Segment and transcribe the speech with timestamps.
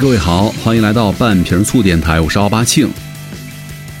[0.00, 2.88] 各位好，欢迎来到半瓶醋电台，我是奥巴庆。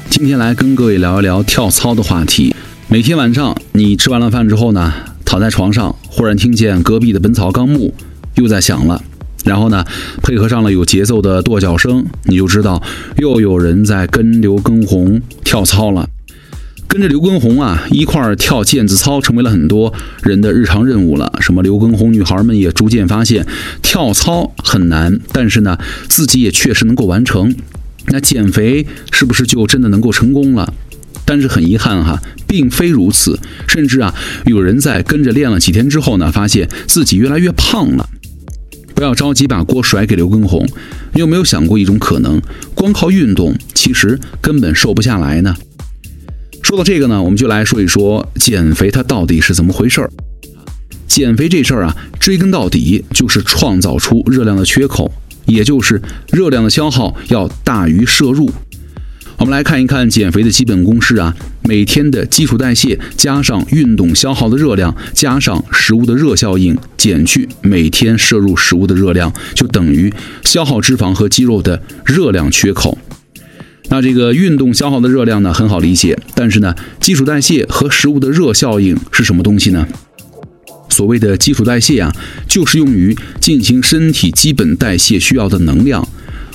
[0.08, 2.54] 今天来跟各位聊一聊跳操的话题。
[2.86, 4.92] 每天晚上你吃完了饭之后呢，
[5.24, 7.92] 躺在床上，忽然听见隔壁的《本草纲目》
[8.40, 9.02] 又在响了，
[9.44, 9.84] 然后呢，
[10.22, 12.80] 配合上了有节奏的跺脚声，你就知道
[13.16, 16.08] 又有人在跟刘畊宏跳操了。
[16.98, 19.94] 跟着刘畊宏啊一块儿跳毽子操，成为了很多
[20.24, 21.32] 人的日常任务了。
[21.40, 23.46] 什么刘畊宏女孩们也逐渐发现
[23.80, 27.54] 跳操很难，但是呢，自己也确实能够完成。
[28.06, 30.74] 那减肥是不是就真的能够成功了？
[31.24, 33.38] 但是很遗憾哈，并非如此。
[33.68, 34.12] 甚至啊，
[34.46, 38.08] 有人在跟着练了几天之后呢，发现自己越来越胖了。
[38.96, 40.66] 不要着急把锅甩给刘畊宏，
[41.12, 42.42] 你有没有想过一种可能？
[42.74, 45.54] 光靠运动，其实根本瘦不下来呢？
[46.68, 50.10] 说到这个呢，我们就来说一说减肥它到底是怎么回事儿。
[51.06, 55.10] 减肥这事儿啊，追根到底就是创造出热量的缺口，
[55.46, 58.50] 也就是热量的消耗要大于摄入。
[59.38, 70.12] 我们来看一看减肥的基本公式啊，每天的基础代谢加上运动消耗的热量，加上食物的热效应，减去每天摄入食物的热量，就等于
[70.44, 72.98] 消耗脂肪和肌肉的热量缺口。
[73.90, 76.18] 那这个运动消耗的热量呢，很好理解。
[76.34, 79.86] 但是呢，基础代谢和食物的热效应是什么东西呢？
[80.88, 82.14] 所谓的基础代谢啊，
[82.48, 86.06] 就是用于进行身体基本代谢需要的能量。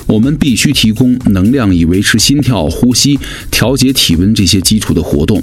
[0.06, 3.18] 我们必须提供能量以维持心跳、呼吸、
[3.50, 5.42] 调节体温这些基础的活动，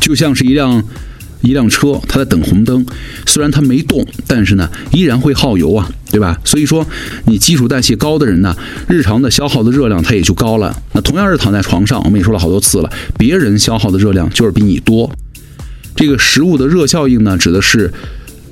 [0.00, 0.84] 就像是一辆。
[1.44, 2.84] 一辆车，它在等红灯，
[3.26, 6.38] 虽然它没动，但是呢，依然会耗油啊，对吧？
[6.44, 6.86] 所以说，
[7.26, 8.56] 你基础代谢高的人呢，
[8.88, 10.74] 日常的消耗的热量它也就高了。
[10.92, 15.10] 那同样是躺在床上，我们也说了好多次了，别人消耗的热量就是比你多。
[15.94, 17.92] 这个食物的热效应呢，指的是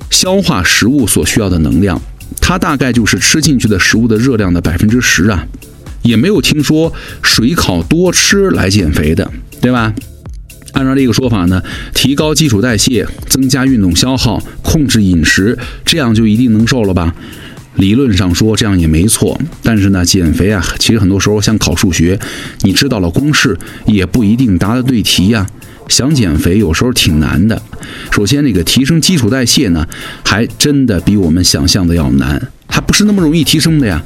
[0.09, 2.01] 消化食物所需要的能量，
[2.39, 5.45] 它大概就是吃进去的食物的热量的百分之十啊。
[6.03, 9.93] 也没有听说水烤多吃来减肥的，对吧？
[10.73, 11.63] 按照这个说法呢，
[11.93, 17.15] 提高基础代谢，增加运动消耗，控制饮食，这样就一定能瘦了吧？
[17.75, 22.19] 理论上说这样也没错，但是呢，减肥啊，其实很多时候像考数学，
[22.61, 23.57] 你知道了公式
[23.87, 25.47] 也不一定答得对题呀。
[25.89, 27.61] 想减肥有时候挺难的。
[28.11, 29.85] 首先，这个提升基础代谢呢，
[30.23, 34.01] 还真的比我们想象的要难，还不是那么容易提升的呀。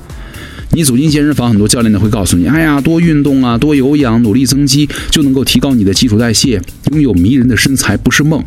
[0.77, 6.61] 你走进健身房，很多教练呢会告诉你：“哎呀，多运动啊，多有氧，努力增肌，就能够提高你的基础代谢，
[6.91, 8.43] 拥有迷人的身材不是梦。”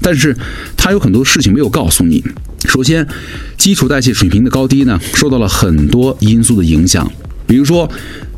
[0.00, 0.36] 但是，
[0.76, 2.22] 他有很多事情没有告诉你。
[2.68, 3.04] 首先，
[3.58, 7.10] 基础代谢水平的高低呢，受到了很多因素的影响，
[7.48, 7.90] 比如说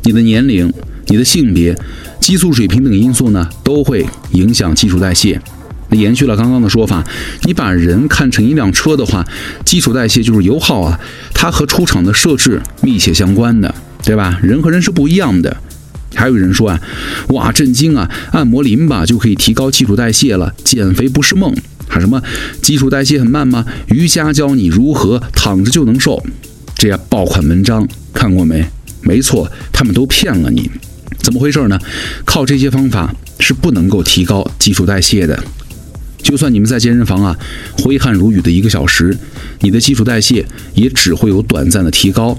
[0.05, 0.73] 你的年龄、
[1.09, 1.77] 你的性别、
[2.19, 5.39] 激素水平等因素呢，都会影响基础代谢。
[5.89, 7.03] 那延续了刚刚的说法，
[7.43, 9.25] 你把人看成一辆车的话，
[9.63, 10.99] 基础代谢就是油耗啊，
[11.33, 13.73] 它和出厂的设置密切相关的，
[14.03, 14.39] 对吧？
[14.41, 15.57] 人和人是不一样的。
[16.15, 16.81] 还有人说啊，
[17.29, 21.53] 哇，震惊啊，按摩淋巴就可以提高基础代谢了，减肥不是梦。
[21.87, 22.21] 还什么
[22.61, 23.65] 基础代谢很慢吗？
[23.89, 26.23] 瑜伽教你如何躺着就能瘦，
[26.75, 28.65] 这些爆款文章看过没？
[29.01, 30.71] 没错，他们都骗了你。
[31.19, 31.77] 怎么回事呢？
[32.25, 35.43] 靠这些方法是不能够提高基础代谢的。
[36.25, 37.37] 就算你们在健身房啊，
[37.77, 39.15] 挥汗如雨的一个小时，
[39.59, 40.43] 你的基础代谢
[40.73, 42.35] 也只会有短暂的提高。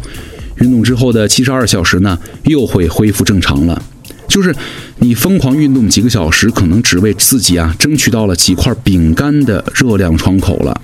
[0.57, 3.81] 运动之后的七十二小时呢，又会恢复正常了。
[4.27, 4.53] 就是
[4.99, 10.81] 你疯狂运动几个小时，可能只为自己啊争取到了几块饼干的热量窗口了。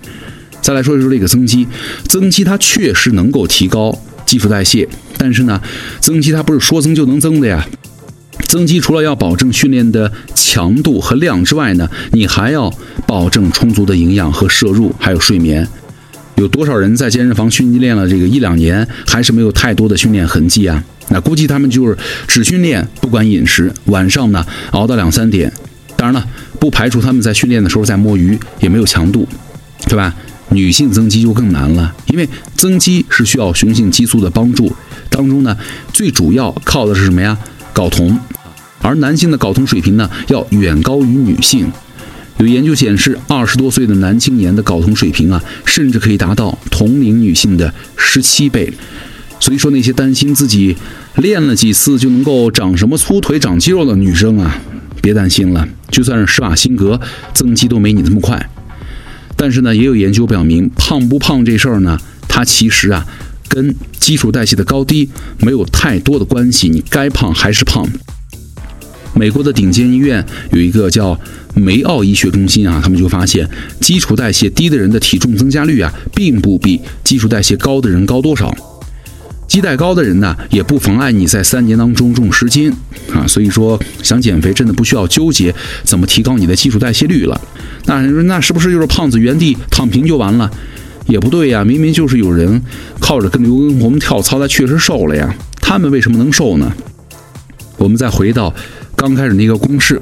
[0.61, 1.67] 再来说一说这个增肌，
[2.07, 5.61] 增肌它确实能够提高基础代谢，但是呢，
[5.99, 7.67] 增肌它不是说增就能增的呀。
[8.53, 12.71] 增肌除了要保证训练的强度和量之外呢，你还要
[13.07, 15.67] 保证充足的营养和摄入，还有睡眠。
[16.35, 20.85] 有多少人在健身房训练了这个一两年，还是没有太多的训练痕迹啊？
[21.09, 21.97] 那估计他们就是
[22.29, 25.51] 只训练，不管饮食，晚上呢熬到两三点。
[25.97, 26.29] 当然了，
[26.61, 29.27] 不排除他们在训练的时候在摸鱼，也没有强度，
[29.89, 30.15] 对吧？
[30.51, 34.71] 女性增肌就更难了，因为增肌是需要雄性激素的帮助，
[35.09, 35.57] 当中呢
[35.95, 37.39] 最主要靠的是什么呀？
[37.73, 38.21] 睾酮。
[38.83, 41.71] 而男性的睾酮水平呢，要远高于女性。
[42.39, 48.73] 有研究显示，二十多岁的男青年的睾酮水平啊，甚至可以达到同龄女性的十七倍。
[49.39, 50.77] 所以说，那些担心自己
[51.17, 54.61] 练了几次就能够长什么粗腿、长肌肉的女生啊，
[55.01, 55.69] 别担心了。
[55.91, 57.01] 就算是施瓦辛格
[57.35, 58.51] 增肌都没你这么快。
[59.37, 61.99] 但是呢，也有研究表明，胖不胖这事儿呢，
[62.29, 63.07] 它其实啊，
[63.49, 65.09] 跟基础代谢的高低
[65.39, 66.69] 没有太多的关系。
[66.69, 67.87] 你该胖还是胖。
[69.15, 71.19] 美国的顶尖医院有一个叫
[71.55, 73.49] 梅奥医学中心啊，他们就发现，
[73.81, 78.55] 基础代谢低的人的体重增加率啊，并不比基础代谢高的人高多少。
[79.47, 82.73] 基带高的人呢，也不妨碍你在三年当中重十斤
[83.13, 83.27] 啊。
[83.27, 85.55] 所以说，想减肥真的不需要纠结
[85.85, 87.39] 怎么提高你的基础代谢率了。
[87.85, 90.51] 那你说，那是不是就是胖子原地躺平就完了？
[91.07, 92.63] 也不对呀，明明就是有人
[92.99, 95.35] 靠着跟刘畊宏跳操，他确实瘦了呀。
[95.61, 96.73] 他们为什么能瘦呢？
[97.77, 98.55] 我们再回到
[99.03, 100.01] 刚开始那个公式，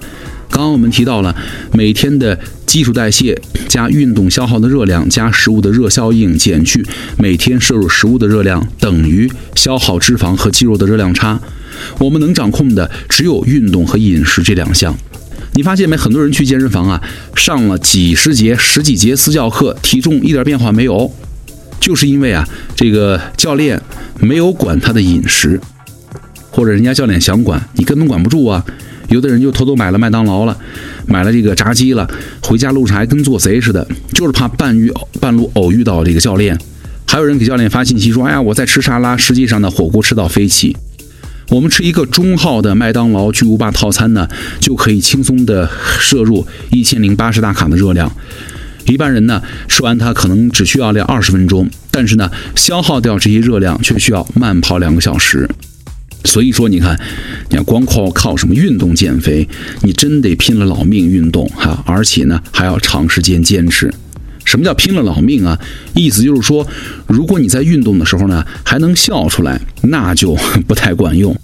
[0.50, 1.34] 刚刚我们提到了
[1.72, 2.38] 每天的。
[2.66, 3.36] 基础代谢
[3.66, 6.86] 加运动消耗的热量加食物的热效应减去
[7.18, 11.40] 每天摄入食物的热量等于消耗脂肪和肌肉的热量差。
[11.98, 14.96] 我们能掌控的只有运动和饮食这两项。
[15.54, 15.96] 你发现没？
[15.96, 17.02] 很多人去健身房啊，
[17.34, 21.12] 上了几十节、十几节私教课，体重一点变化没有，
[21.80, 23.82] 就是因为啊，这个教练
[24.20, 25.60] 没有管他的饮食，
[26.52, 28.64] 或者人家教练想管你根本管不住啊。
[29.10, 30.56] 有的人就偷偷买了麦当劳了，
[31.06, 32.08] 买了这个炸鸡了，
[32.42, 34.90] 回家路上还跟做贼似的，就是怕半遇
[35.20, 36.56] 半路偶遇到这个教练。
[37.06, 40.76] 还有人给教练发信息说：“哎呀，我在吃沙拉，实际上呢火锅吃到飞起。”
[41.50, 44.28] 我们吃一个中号的麦当劳巨无霸套餐呢，
[44.60, 45.68] 就可以轻松的
[45.98, 48.08] 摄入一千零八十大卡的热量。
[48.86, 55.50] 一般人呢吃完它可能只需要练二十分钟，但是呢消耗掉这些热量却需要慢跑两个小时。
[56.24, 56.98] 所以说，你看，
[57.48, 59.48] 你要光靠靠什么运动减肥，
[59.82, 63.92] 你真得拼了老命运动哈，而且呢还要长时间坚持。
[64.44, 65.58] 什么叫拼了老命啊？
[65.94, 66.66] 意思就是说，
[67.06, 70.34] 如果你在运动的时候呢还能笑出来，那就
[70.66, 71.36] 不太管用。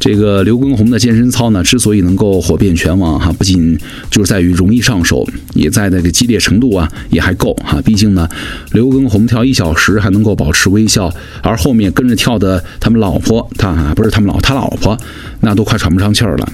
[0.00, 3.76] 这个刘畊宏的健身操呢，之所以能够火遍全网哈，不仅
[4.10, 7.82] 就是在于容易上手，也在那个激烈程度啊也还够哈。
[7.82, 8.28] 毕竟呢，
[8.70, 11.12] 刘畊宏跳一小时还能够保持微笑，
[11.42, 14.96] 而后面跟着跳的他们老婆，他不是他们老他老婆，
[15.40, 16.48] 那都快喘不上气儿了。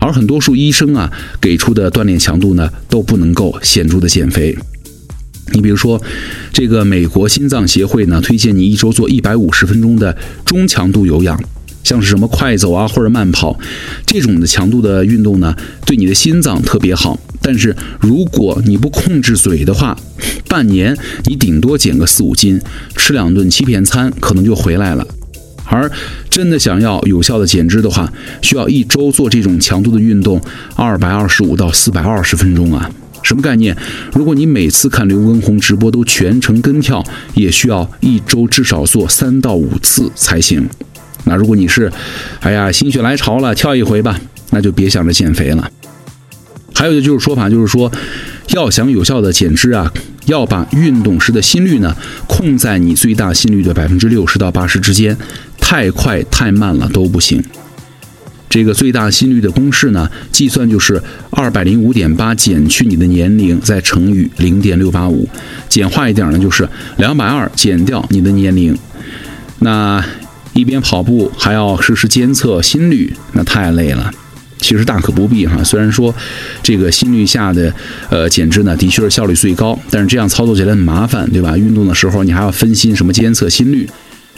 [0.00, 1.10] 而很多数医生啊
[1.40, 4.54] 给出的锻炼强度呢，都不能够显著的减肥。
[5.52, 6.02] 你比如说，
[6.52, 11.40] 这个美国心脏协会呢，推荐你一周做一百五十分钟的中强度有氧。
[11.84, 13.56] 像是什么快走啊，或者慢跑
[14.04, 15.54] 这种的强度的运动呢，
[15.86, 17.16] 对你的心脏特别好。
[17.40, 19.96] 但是如果你不控制嘴的话，
[20.48, 20.96] 半年
[21.26, 22.60] 你顶多减个四五斤，
[22.96, 25.06] 吃两顿欺骗餐可能就回来了。
[25.66, 25.90] 而
[26.30, 28.10] 真的想要有效的减脂的话，
[28.40, 30.40] 需要一周做这种强度的运动，
[30.74, 32.90] 二百二十五到四百二十分钟啊，
[33.22, 33.76] 什么概念？
[34.12, 37.04] 如果你每次看刘畊宏直播都全程跟跳，
[37.34, 40.66] 也需要一周至少做三到五次才行。
[41.24, 41.90] 那如果你是，
[42.40, 45.70] 哎呀，心血来潮了，跳一回吧，那就别想着减肥了。
[46.74, 47.90] 还有的就是说法，就是说，
[48.48, 49.92] 要想有效的减脂啊，
[50.26, 55.16] 要把运动时的心率呢控在你最大心率的百分之六十到八十之间，
[55.60, 57.42] 太快太慢了都不行。
[58.50, 61.00] 这个最大心率的公式呢，计算就是
[61.30, 65.28] 二百零五点八减去你的年龄再乘以零点六八五，
[65.68, 68.76] 简化一点呢就是两百二减掉你的年龄，
[69.60, 70.04] 那。
[70.54, 74.10] 一边跑步还要实时监测心率，那太累了。
[74.58, 75.62] 其实大可不必哈。
[75.62, 76.14] 虽然说
[76.62, 77.74] 这个心率下的
[78.08, 81.58] 呃减脂呢，的确是效率最高，但是这样操作起来很麻烦，对吧？
[81.58, 83.86] 运动的时候你还要分心什么监测心率，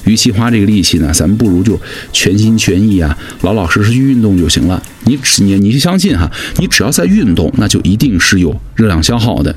[0.04, 1.78] 与其花这个力气呢，咱们不如就
[2.12, 4.82] 全心全意啊，老老实实去运动就行了。
[5.04, 9.54] 你只你你相信哈，你只要在运动，那就一定是有热量消耗的。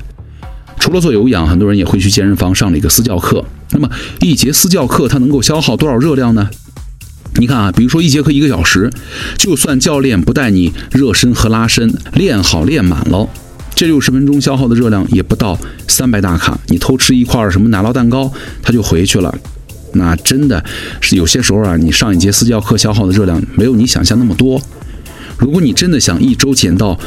[0.80, 3.44] 除了做有氧，很多人也会去健身房上了一个私教课。
[3.70, 3.88] 那么
[4.20, 6.48] 一节私教课它能够消耗多少热量呢？
[7.34, 8.90] 你看啊，比如说一节课一个小时，
[9.36, 13.28] 就算教练不带你热身和拉伸，练好练满了，
[13.74, 15.56] 这六十分钟消耗的热量也不到
[15.86, 16.58] 三百大卡。
[16.68, 18.32] 你偷吃一块什么奶酪蛋糕，
[18.62, 19.32] 它就回去了。
[19.92, 20.64] 那真的
[21.00, 24.60] 是有些时候啊，你上一节私教课消耗的热量没有你想象那么多。
[25.38, 26.98] 如果你真的想一周减到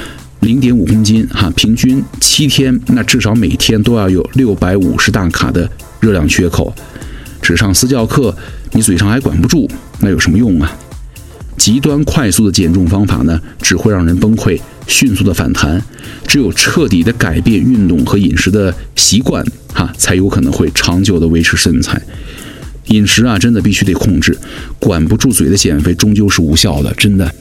[0.44, 5.68] 零点五公斤哈，平均七天，那至少每天都要有六百五十大卡的。
[6.02, 6.76] 热量缺口，
[7.42, 8.36] 只上私教课，
[8.74, 9.70] 你嘴上还管不住，
[10.02, 10.70] 那有什么用啊？
[11.56, 15.82] 极端快速的减重方法呢，只会让人崩溃，迅速的反弹。
[16.28, 19.42] 只有彻底的改变运动和饮食的习惯，
[19.74, 22.02] 哈，才有可能会长久的维持身材。
[22.88, 24.38] 饮食啊，真的必须得控制，
[24.78, 27.34] 管不住嘴的减肥终究是无效的，真的。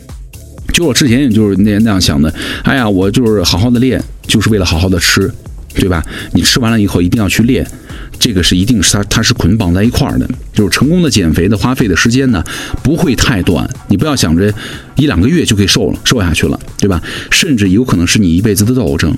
[0.83, 2.33] 就我之前也就是那那样想的，
[2.65, 5.33] 哎呀，我就是好好的练，就是为了好好的吃，
[5.75, 6.05] 对吧？
[6.33, 7.65] 你吃完了以后一定要去练。
[8.19, 10.29] 这个是一定是它，它是捆绑在一块儿的。
[10.53, 12.43] 就是成功的减肥的花费的时间呢，
[12.83, 13.69] 不会太短。
[13.89, 14.53] 你不要想着
[14.97, 17.01] 一两个月就可以瘦了，瘦下去了，对吧？
[17.31, 19.17] 甚至有可能是你一辈子的斗争。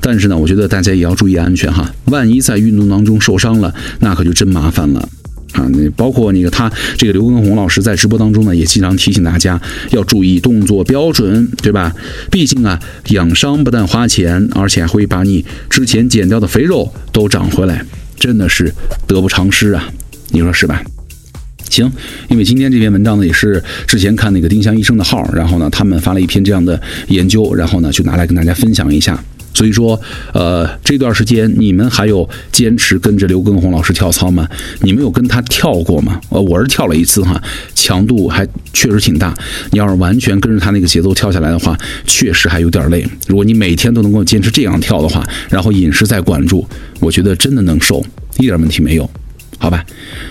[0.00, 1.92] 但是呢，我觉得大家也要注意安全哈。
[2.06, 5.08] 万一在运动当中受伤了，那可就真麻烦了
[5.52, 5.66] 啊！
[5.72, 11.94] 那包括那个他这个刘畊宏老师在直播当中呢，也经常提醒大家要注意动作标准，对吧？
[12.30, 12.78] 毕竟啊，
[13.08, 17.84] 养伤不但花钱，而且还会把你之前减掉的肥肉都长回来。
[18.18, 18.70] 真的是
[19.06, 19.88] 得不偿失啊，
[20.28, 20.82] 你说是吧？
[21.70, 21.90] 行，
[22.28, 26.78] 因为今天这篇文章呢，也是之前看那个丁香医生的号，然后呢，他们发了一篇这样的
[27.08, 29.18] 研究，然后呢，就拿来跟大家分享一下。
[29.60, 30.00] 所以说，
[30.32, 34.48] 呃，这段时间你们还有坚持跟着刘畊宏老师跳操吗？
[34.80, 36.18] 你们有跟他跳过吗？
[36.30, 37.38] 呃，我是跳了一次哈，
[37.74, 39.34] 强度还确实挺大。
[39.70, 41.76] 你要是完全跟着他那个节奏跳下来的话，
[42.06, 43.06] 确实还有点累。
[43.26, 46.66] 如果你每天都能够坚持这样跳的话，然后饮食再管住，
[46.98, 48.02] 我觉得真的能瘦，
[48.38, 49.10] 一点问题没有。
[49.62, 49.84] 好吧，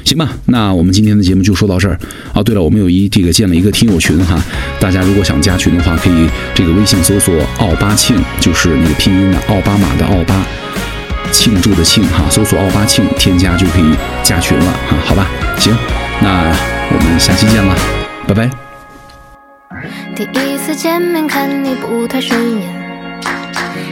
[0.03, 1.97] 行吧，那我们今天的节目就说到这儿
[2.33, 2.41] 啊。
[2.41, 4.43] 对了，我们有一这个建了一个听友群哈，
[4.79, 10.43] 大家如果想加群的话，可以这个微信搜索“奥巴庆”，就是那个拼音的奥巴马的奥巴，
[11.31, 13.93] 庆祝的庆哈，搜索“奥巴庆”添加就可以
[14.23, 14.97] 加群了啊。
[15.05, 15.77] 好吧，行，
[16.21, 16.49] 那
[16.91, 17.77] 我们下期见了，
[18.27, 18.49] 拜拜。
[20.15, 22.48] 第一次见面看你不太顺。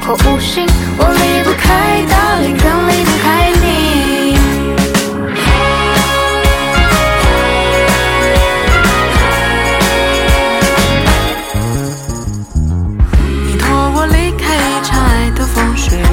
[0.00, 0.66] 或无心，
[0.98, 3.64] 我离不开大理，更离不开你。
[13.46, 16.04] 你拖我离开一场爱的风雪，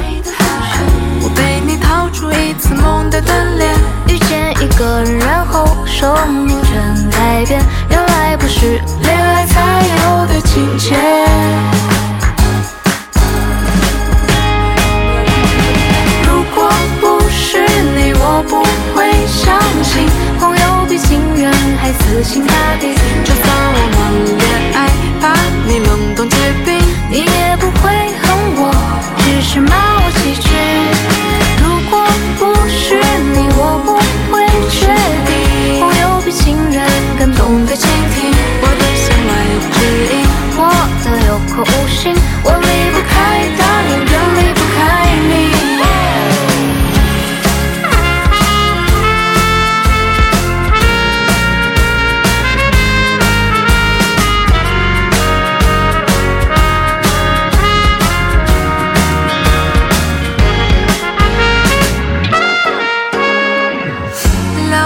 [1.20, 3.68] 我被你逃出一次梦的断裂。
[4.08, 10.96] 遇见一个人，然后生命全改变，原来不是恋爱才有的情节。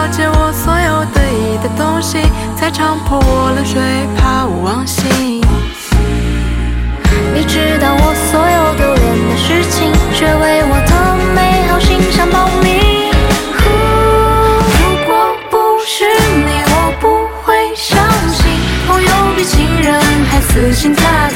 [0.08, 2.18] 解我所有得意的东西
[2.56, 3.80] 才唱破我冷水，
[4.16, 5.04] 怕我忘形。
[7.34, 10.90] 你知道我所有丢脸的事情，却为我的
[11.34, 13.10] 美好形象保密。
[14.78, 15.10] 如果
[15.50, 16.04] 不是
[16.46, 17.04] 你，我不
[17.44, 17.98] 会相
[18.32, 18.38] 信
[18.86, 21.35] 朋友比情人还死心塌地。